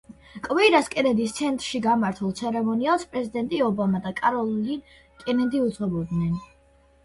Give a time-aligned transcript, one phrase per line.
[0.45, 4.85] კვირას კენედის ცენტრში გამართულ ცერემონიალს პრეზიდენტი ობამა და კაროლინ
[5.23, 6.37] კენედი უძღვებოდნენ.